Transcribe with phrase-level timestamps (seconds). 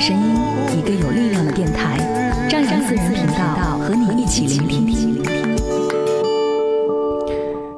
[0.00, 1.98] 的声音，一个有力量的电台，
[2.48, 5.22] 张扬私人频道和你一起聆听。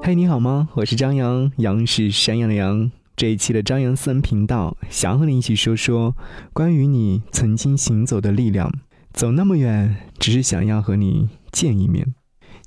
[0.00, 0.68] 嘿，你好吗？
[0.74, 2.92] 我是张扬，杨是山羊的羊。
[3.16, 6.14] 这一期的张扬私人频道，想和你一起说说
[6.52, 8.72] 关于你曾经行走的力量。
[9.12, 12.14] 走那么远，只是想要和你见一面。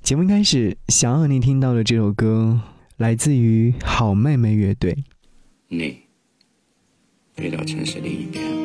[0.02, 2.60] 节目开始，想要和你听到的这首歌，
[2.98, 5.06] 来自于好妹妹乐队。
[5.70, 6.02] 你
[7.36, 8.65] 飞到城市另一边。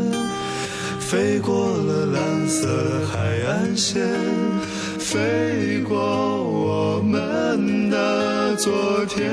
[1.11, 2.69] 飞过了蓝色
[3.11, 4.01] 海岸线，
[4.97, 8.71] 飞过我们的昨
[9.09, 9.29] 天，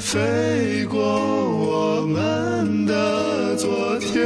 [0.00, 4.24] 飞过我们的昨天。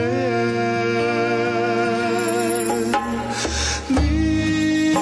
[3.89, 4.95] 你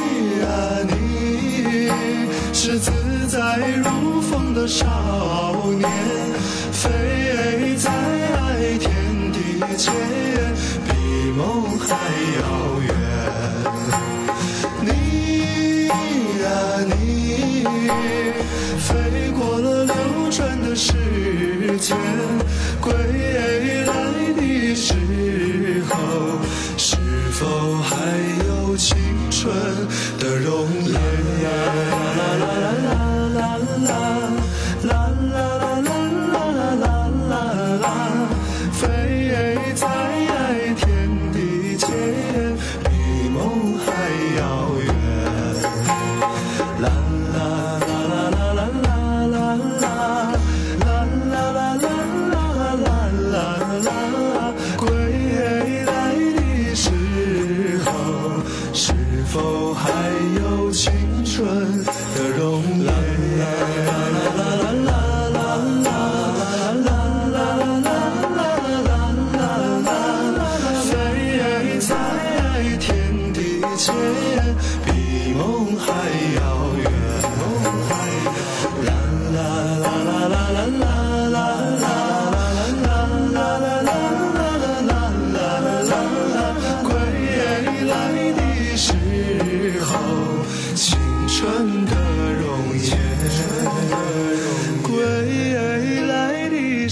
[0.43, 0.49] 啊，
[0.89, 1.91] 你
[2.55, 2.91] 是自
[3.29, 5.48] 在如风的少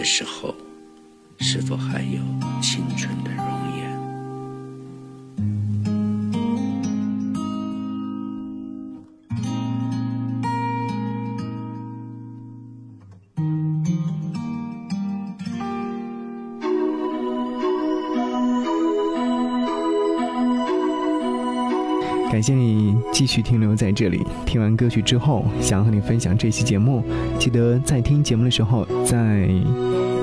[0.00, 0.54] 的时候，
[1.40, 2.22] 是否还有
[22.30, 24.24] 感谢你继续停留在这里。
[24.46, 27.02] 听完歌曲之后，想和你分享这期节目，
[27.40, 29.50] 记得在听节目的时候，在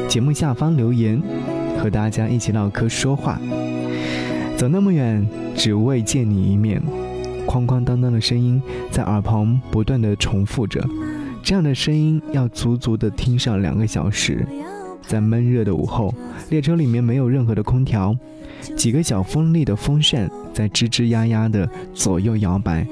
[0.07, 1.21] 节目下方留言，
[1.77, 3.38] 和大家一起唠嗑说话。
[4.56, 6.81] 走那么远，只为见你一面。
[7.45, 10.81] 哐哐当当的声音在耳旁不断的重复着，
[11.44, 14.48] 这样的声音要足足的听上两个小时。
[15.06, 16.13] 在闷热的午后，
[16.50, 18.15] 列车里面没有任何的空调，
[18.77, 22.83] 几个小风力的风扇在吱吱呀呀的左右摇摆，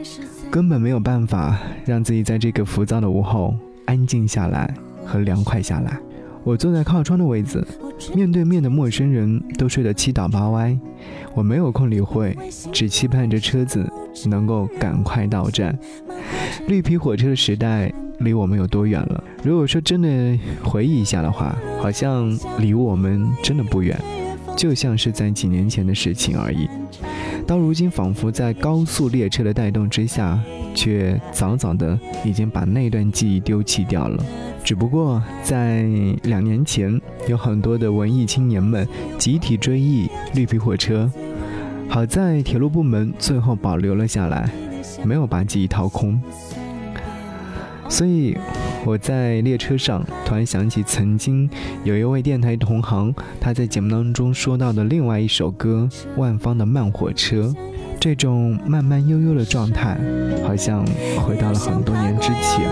[0.51, 4.71] 根本没有办法让自己在这个浮躁的午后安静下来
[5.03, 5.97] 和凉快下来。
[6.43, 7.67] 我坐在靠窗的位子，
[8.13, 10.77] 面对面的陌生人都睡得七倒八歪，
[11.33, 12.37] 我没有空理会，
[12.71, 13.91] 只期盼着车子
[14.27, 15.75] 能够赶快到站。
[16.67, 19.23] 绿皮火车的时代离我们有多远了？
[19.43, 23.99] 如果说真的回忆一下的话，好像离我们真的不远，
[24.55, 26.69] 就像是在几年前的事情而已。
[27.47, 30.39] 到如今，仿佛在高速列车的带动之下，
[30.73, 34.23] 却早早的已经把那段记忆丢弃掉了。
[34.63, 35.83] 只不过在
[36.23, 38.87] 两年前，有很多的文艺青年们
[39.19, 41.11] 集体追忆绿皮火车，
[41.87, 44.49] 好在铁路部门最后保留了下来，
[45.03, 46.19] 没有把记忆掏空。
[47.87, 48.35] 所以
[48.85, 51.49] 我在列车上突然想起，曾经
[51.83, 53.11] 有一位电台同行，
[53.41, 55.89] 他在节目当中说到的另外一首歌
[56.19, 57.41] 《万芳的慢火车》，
[57.99, 59.97] 这种慢慢悠悠的状态，
[60.45, 60.85] 好像
[61.25, 62.69] 回到了很多年之前。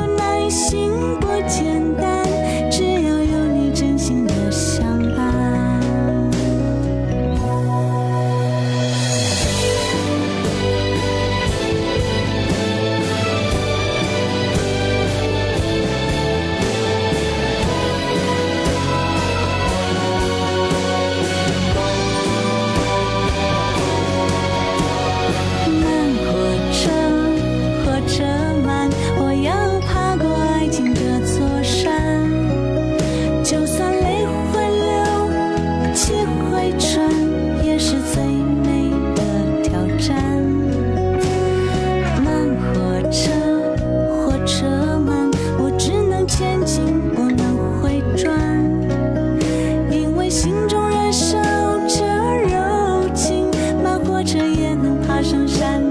[54.23, 55.82] 车也能爬上山。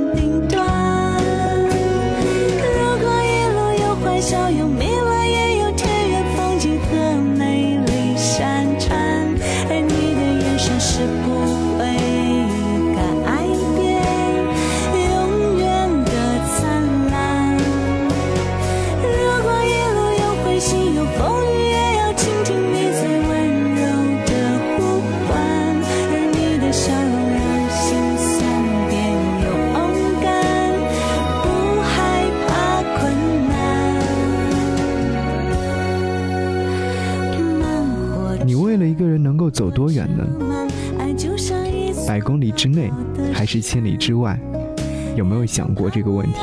[42.52, 42.90] 之内，
[43.32, 44.38] 还是千里之外？
[45.16, 46.38] 有没有想过这个问题？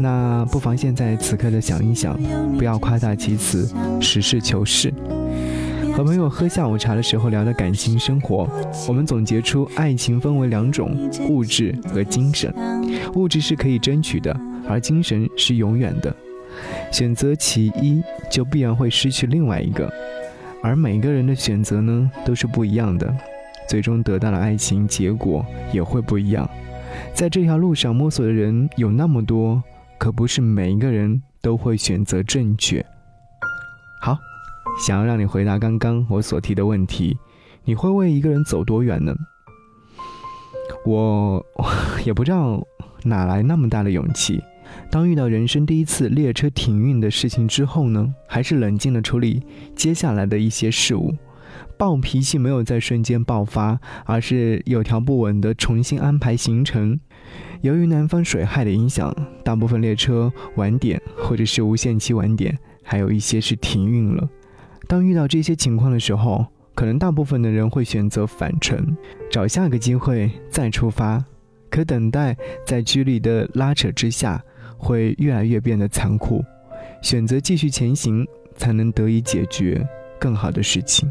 [0.00, 2.18] 那不妨现在此刻的想一想，
[2.58, 3.68] 不要夸大其词，
[4.00, 4.92] 实事求是。
[5.94, 8.46] 和朋友喝下午茶的时候聊的感情生活，
[8.86, 10.94] 我们总结出爱情分为两种：
[11.30, 12.52] 物质和精神。
[13.14, 14.38] 物质是可以争取的，
[14.68, 16.14] 而精神是永远的。
[16.92, 19.90] 选择其一，就必然会失去另外一个。
[20.62, 23.14] 而每个人的选择呢，都是不一样的，
[23.68, 26.48] 最终得到的爱情结果也会不一样。
[27.14, 29.62] 在这条路上摸索的人有那么多，
[29.98, 32.84] 可不是每一个人都会选择正确。
[34.00, 34.16] 好，
[34.86, 37.16] 想要让你回答刚刚我所提的问题，
[37.64, 39.14] 你会为一个人走多远呢？
[40.84, 41.44] 我
[42.04, 42.62] 也不知道
[43.04, 44.42] 哪来那么大的勇气。
[44.90, 49.42] 当遇到人生第一次列车停运的事情之后呢，还是冷静的处理
[49.74, 51.12] 接下来的一些事物。
[51.76, 56.98] 暴脾气没有在瞬间爆发，而是有条不紊地重新安排行程。
[57.62, 64.28] 由于南方水害的影响，大部分列车晚点或者是无限期晚点，还有一些是停运了。
[64.86, 68.96] 当遇到这些情况的时候，可能大部分的人会选择返程，
[69.30, 71.24] 找下个机会再出发。
[71.68, 74.42] 可等待在距离的拉扯之下，
[74.78, 76.44] 会越来越变得残酷。
[77.02, 79.84] 选择继续前行，才能得以解决
[80.20, 81.10] 更好的事情。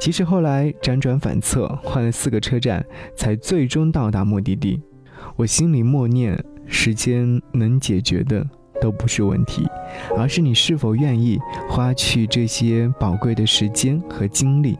[0.00, 2.84] 其实后来辗转反侧，换了四个车站，
[3.16, 4.80] 才最终到达目的地。
[5.36, 8.44] 我心里默念：时间能解决的
[8.80, 9.66] 都不是问题，
[10.16, 14.78] 而是你是否愿意花去这些宝贵的时间和精力，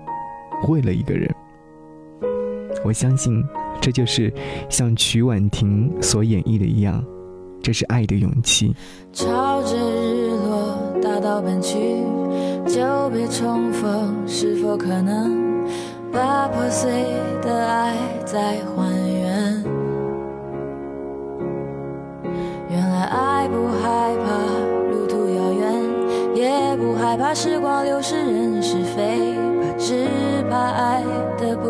[0.69, 1.33] 为了一个人。
[2.85, 3.45] 我相信。
[3.79, 4.33] 这就是
[4.69, 7.05] 像曲婉婷所演绎的一样，
[7.63, 8.75] 这是爱的勇气。
[9.13, 11.79] 朝着日落大道奔去，
[12.67, 15.65] 久别重逢，是否可能
[16.13, 16.91] 把破碎
[17.41, 17.95] 的爱
[18.25, 19.65] 再还原？
[22.69, 24.27] 原来爱不害怕
[24.91, 25.73] 路途遥远，
[26.35, 30.09] 也不害怕时光流逝人是非，怕只
[30.51, 31.05] 怕爱
[31.39, 31.69] 的不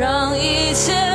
[0.00, 1.09] 让一切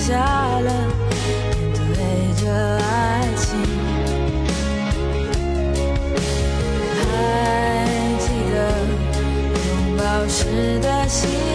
[0.00, 0.70] 下了，
[1.76, 3.46] 对着爱情。
[6.96, 7.04] 还
[8.18, 8.56] 记得
[9.68, 11.49] 拥抱时的心。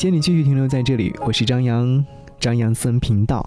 [0.00, 2.02] 谢你继续停留在这里，我是张扬，
[2.40, 3.46] 张扬私人频道。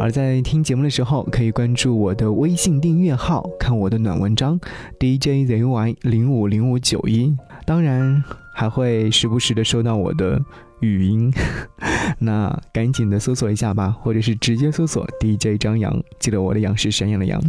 [0.00, 4.58] 而在听节目的时候，可以关注我的微信订阅号，看我的暖文章
[4.98, 7.32] DJZY 零五零五九一。
[7.64, 10.42] 当然，还会时不时的收到我的
[10.80, 11.32] 语音，
[12.18, 17.40] 那赶紧的搜索一下吧，或者是直接搜索 DJ 张扬，记得我的杨是山羊的羊。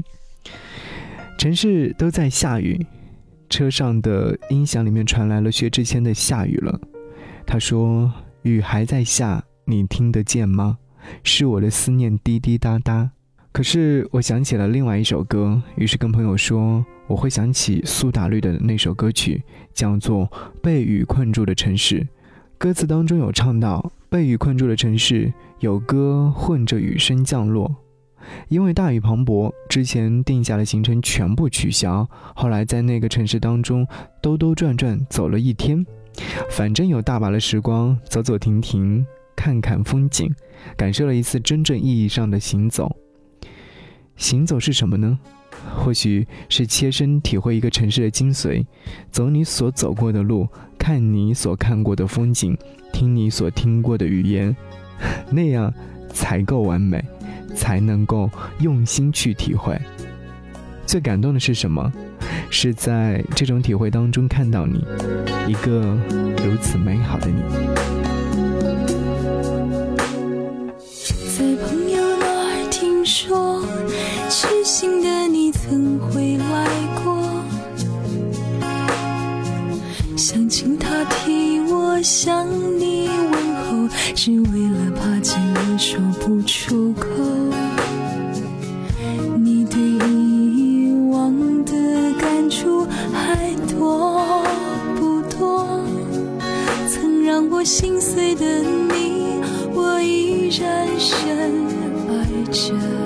[1.40, 2.86] 城市都在下雨，
[3.50, 6.80] 车上的音响里面传来了薛之谦的《下雨了》，
[7.46, 8.12] 他说
[8.44, 10.78] ：“雨还在下，你听得见吗？”
[11.24, 13.10] 是我的思念滴滴答答，
[13.52, 19.42] 可是我想起了另外一首歌，于是跟朋友说我会想起苏打绿的那首歌曲，
[19.74, 20.28] 叫做
[20.62, 22.02] 《被雨困住的城市》。
[22.58, 27.74] 歌词当中有唱到，被雨困住的城市有歌混着雨声降落，
[28.50, 32.06] 因为大雨磅礴，之前定下的行程全部取消，
[32.36, 33.88] 后来在那个城市当中
[34.22, 35.86] 兜兜转转走了一天，
[36.50, 39.06] 反正有大把的时光，走走停停。
[39.36, 40.36] 看看风景，
[40.76, 42.94] 感受了一次真正意义上的行走。
[44.18, 45.18] 行走是什么呢？
[45.78, 48.66] 或许是切身体会一个城市的精髓，
[49.10, 50.46] 走你所走过的路，
[50.78, 52.58] 看你所看过的风景，
[52.92, 54.54] 听你所听过的语言，
[55.32, 55.74] 那样
[56.10, 57.02] 才够完美，
[57.56, 59.80] 才能够用心去体会。
[60.86, 61.90] 最感动的是什么？
[62.50, 64.84] 是在这种体会当中看到你，
[65.48, 65.98] 一个
[66.44, 67.42] 如此美好的你。
[71.38, 73.64] 在朋友那儿听说，
[74.30, 76.68] 痴心的你曾回来
[77.02, 77.16] 过，
[80.18, 82.46] 想请他替我向
[82.78, 87.08] 你问候，只为了怕见你说不出口。
[97.70, 99.40] 心碎的你，
[99.76, 101.68] 我依然深
[102.10, 102.99] 爱着。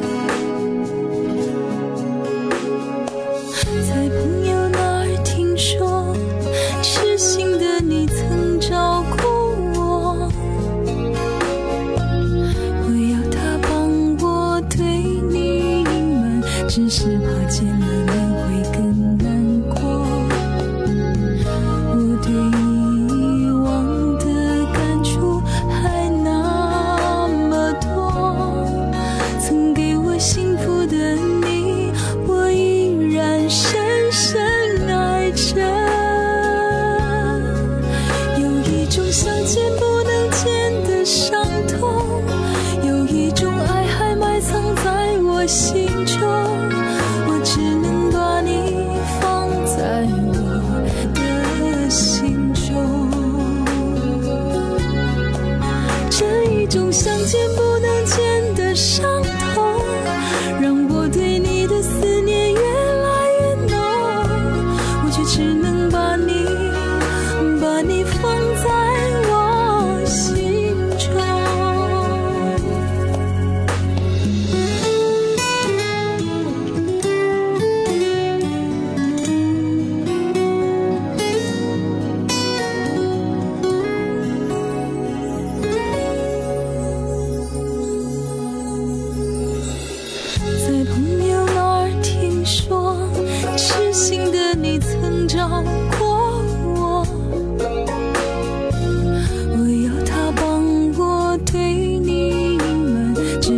[56.93, 57.92] 相见不能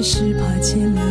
[0.07, 1.04] 是怕见了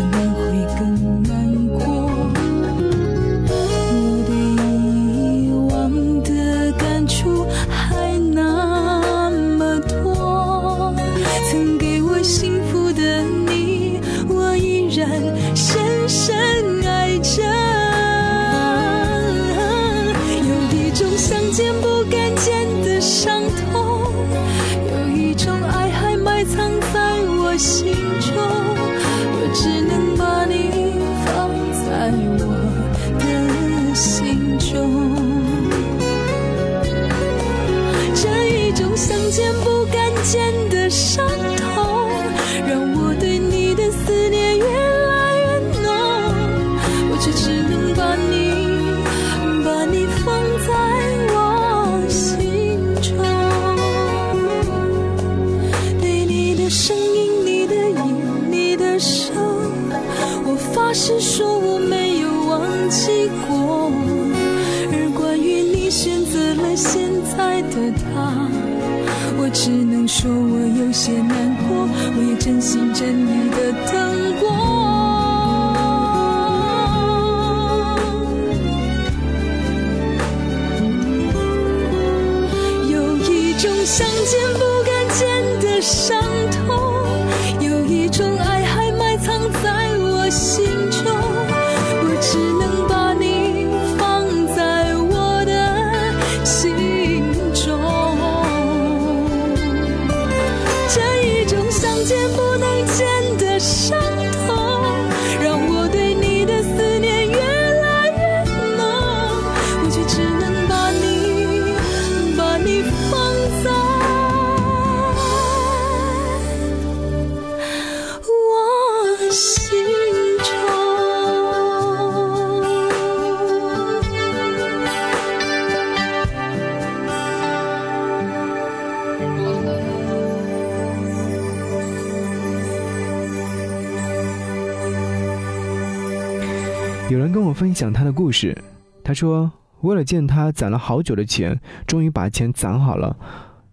[137.74, 138.56] 享他的故事，
[139.02, 143.16] 他说为了见他攒了好久的钱，终于把钱攒好了，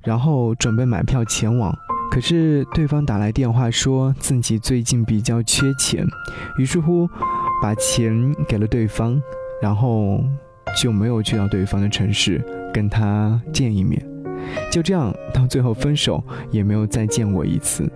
[0.03, 1.77] 然后准备买票前往。
[2.09, 6.05] 可是对方打来电话说自己最近比较缺钱，
[6.57, 7.07] 于是乎
[7.61, 9.21] 把钱给了对方，
[9.61, 10.21] 然后
[10.81, 14.05] 就没有去到对方的城市跟他见一面。
[14.69, 17.89] 就这样到最后分手，也没有再见我一次。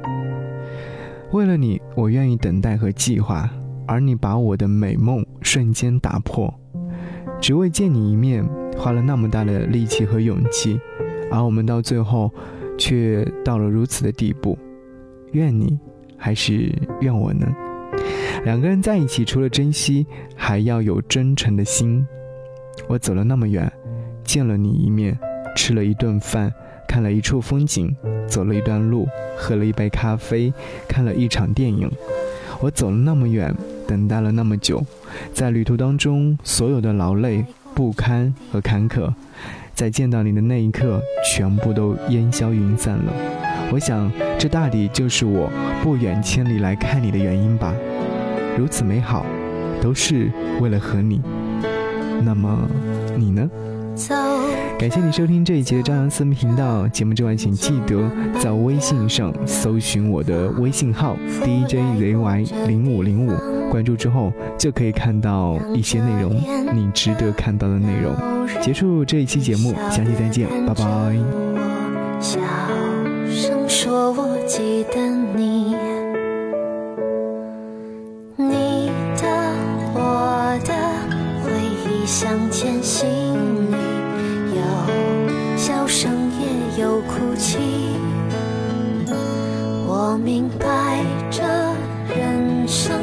[1.32, 3.50] 为了你，我愿意等待和计划。
[3.88, 6.54] 而你把我的美梦瞬间打破，
[7.42, 8.44] 只为见你一面，
[8.78, 10.80] 花了那么大的力气和勇气，
[11.32, 12.32] 而我们到最后，
[12.78, 14.58] 却到了如此的地步。
[15.32, 15.78] 怨你，
[16.18, 17.48] 还是怨我呢？
[18.44, 22.06] 两个人在一起，除了珍惜，还要有真诚的心。
[22.88, 23.72] 我走了那么远，
[24.24, 25.18] 见了你一面，
[25.56, 26.54] 吃了一顿饭，
[26.88, 27.96] 看了一处风景，
[28.28, 30.54] 走了一段路，喝了一杯咖啡，
[30.88, 31.90] 看了一场电影。
[32.62, 33.54] 我走了那么远。
[33.88, 34.84] 等待了那么久，
[35.34, 39.14] 在旅途当中，所有的劳累、不堪和坎坷，
[39.74, 43.14] 在见到你的那一刻，全部都烟消云散了。
[43.72, 45.50] 我想，这大抵就是我
[45.84, 47.74] 不远千里来看你的原因吧。
[48.58, 49.26] 如此美好，
[49.82, 51.22] 都是为了和你。
[52.24, 52.70] 那么，
[53.18, 53.50] 你呢？
[54.78, 63.32] 感谢你收听这一集的朝阳私密频道节目之外，请记得在微信上搜寻我的微信号 DJZY 零五零五，
[63.70, 66.34] 关注之后就可以看到一些内容，
[66.74, 68.16] 你值得看到的内容。
[68.62, 71.16] 结束这一期节目，下期再见，拜拜。
[72.20, 72.40] 小
[73.30, 75.00] 声说，我记得
[75.36, 75.76] 你，
[78.38, 79.28] 你的，
[79.94, 80.74] 我的
[81.44, 81.52] 回
[81.86, 83.06] 忆镶嵌心
[83.72, 83.76] 里。
[84.56, 87.58] 有笑声也有哭泣，
[89.88, 91.44] 我明白这
[92.16, 92.94] 人生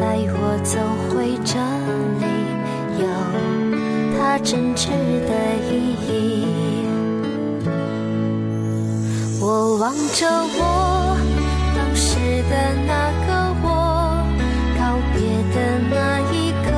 [0.00, 1.52] 带我走回这
[2.20, 2.24] 里，
[3.02, 3.04] 有
[4.16, 4.88] 它真挚
[5.28, 5.30] 的
[5.70, 5.72] 意
[6.08, 6.08] 义。
[9.42, 10.58] 我望着我
[11.76, 12.16] 当时
[12.48, 12.52] 的
[12.86, 13.28] 那个
[13.62, 13.68] 我，
[14.78, 14.80] 告
[15.12, 15.20] 别
[15.54, 15.56] 的
[15.90, 15.94] 那
[16.32, 16.34] 一
[16.64, 16.68] 刻，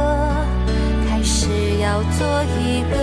[1.08, 1.46] 开始
[1.80, 2.26] 要做
[2.58, 2.98] 一个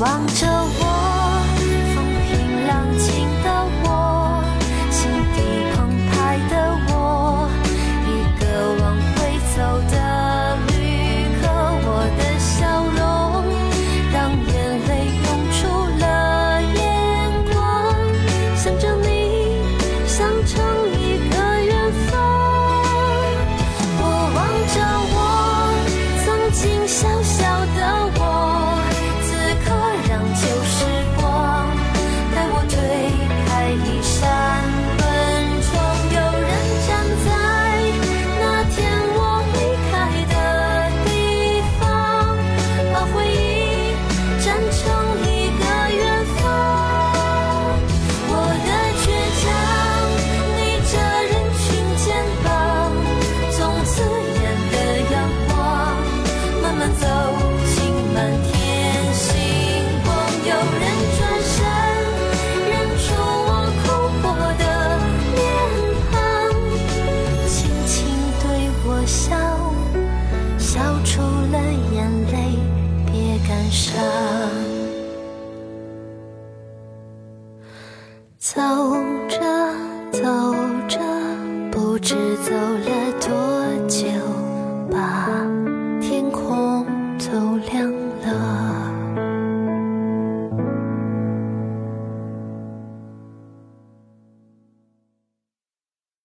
[0.00, 0.97] 望着我。